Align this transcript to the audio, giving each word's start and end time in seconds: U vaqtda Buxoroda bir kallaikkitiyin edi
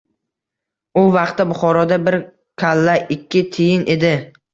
U 1.01 1.01
vaqtda 1.15 1.45
Buxoroda 1.51 1.99
bir 2.07 2.17
kallaikkitiyin 2.63 3.85
edi 3.97 4.11